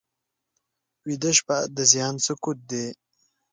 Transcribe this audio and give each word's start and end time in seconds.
ویده 1.07 1.31
شپه 1.37 1.57
د 1.75 1.77
ذهن 1.91 2.15
سکوت 2.25 2.59
دی 2.69 2.85